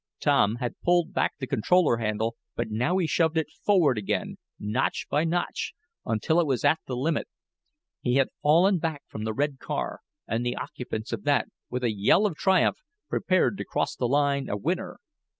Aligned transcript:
Tom 0.19 0.55
had 0.55 0.79
pulled 0.81 1.13
back 1.13 1.33
the 1.37 1.45
controller 1.45 1.97
handle, 1.97 2.35
but 2.55 2.69
he 2.69 2.73
now 2.73 2.97
shoved 3.05 3.37
it 3.37 3.51
forward 3.63 3.99
again, 3.99 4.37
notch 4.59 5.05
by 5.11 5.23
notch, 5.23 5.75
until 6.07 6.39
it 6.39 6.47
was 6.47 6.65
at 6.65 6.79
the 6.87 6.97
limit. 6.97 7.27
He 7.99 8.15
had 8.15 8.29
fallen 8.41 8.79
back 8.79 9.03
from 9.05 9.25
the 9.25 9.33
red 9.35 9.59
car, 9.59 9.99
and 10.27 10.43
the 10.43 10.55
occupants 10.57 11.13
of 11.13 11.23
that, 11.25 11.49
with 11.69 11.83
a 11.83 11.93
yell 11.93 12.25
of 12.25 12.35
triumph, 12.35 12.77
prepared 13.09 13.59
to 13.59 13.63
cross 13.63 13.95
the 13.95 14.07
line 14.07 14.49
a 14.49 14.57
winner. 14.57 14.97